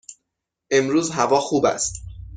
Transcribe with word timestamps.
امروز 0.71 1.11
هوا 1.11 1.39
خوب 1.39 1.65
است. 1.65 2.03